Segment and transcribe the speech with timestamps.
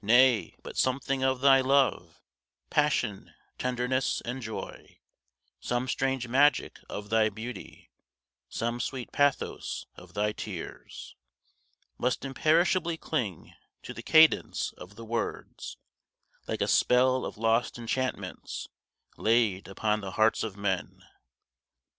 [0.00, 2.20] 20 Nay, but something of thy love,
[2.68, 4.98] Passion, tenderness, and joy,
[5.58, 7.90] Some strange magic of thy beauty,
[8.50, 11.16] Some sweet pathos of thy tears,
[11.96, 15.78] Must imperishably cling 25 To the cadence of the words,
[16.46, 18.68] Like a spell of lost enchantments
[19.16, 21.02] Laid upon the hearts of men.